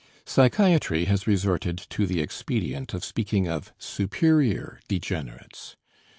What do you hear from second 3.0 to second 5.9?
speaking of "superior degenerates."